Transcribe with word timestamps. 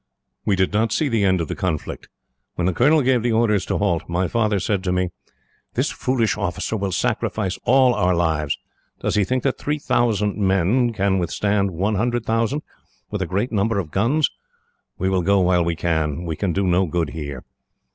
"We 0.45 0.55
did 0.55 0.73
not 0.73 0.91
see 0.91 1.09
the 1.09 1.23
end 1.23 1.41
of 1.41 1.47
the 1.47 1.53
conflict. 1.53 2.09
When 2.55 2.65
the 2.65 2.73
colonel 2.73 3.03
gave 3.03 3.21
the 3.21 3.33
orders 3.33 3.67
to 3.67 3.77
halt, 3.77 4.09
my 4.09 4.27
father 4.27 4.59
said 4.59 4.83
to 4.85 4.91
me: 4.91 5.09
"'This 5.75 5.91
foolish 5.91 6.35
officer 6.39 6.75
will 6.75 6.91
sacrifice 6.91 7.59
all 7.65 7.93
our 7.93 8.15
lives. 8.15 8.57
Does 8.99 9.13
he 9.13 9.23
think 9.23 9.43
that 9.43 9.59
three 9.59 9.77
thousand 9.77 10.37
men 10.37 10.91
can 10.91 11.19
withstand 11.19 11.69
one 11.69 11.93
hundred 11.97 12.25
thousand, 12.25 12.63
with 13.11 13.21
a 13.21 13.27
great 13.27 13.51
number 13.51 13.77
of 13.77 13.91
guns? 13.91 14.27
We 14.97 15.07
will 15.07 15.21
go 15.21 15.39
while 15.41 15.63
we 15.63 15.75
can. 15.75 16.23
We 16.25 16.35
can 16.35 16.51
do 16.51 16.65
no 16.65 16.87
good 16.87 17.11
here.' 17.11 17.43